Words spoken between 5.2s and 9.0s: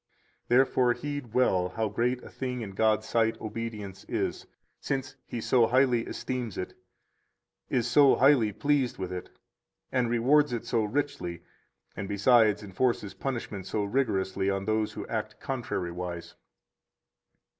He so highly esteems it, is so highly pleased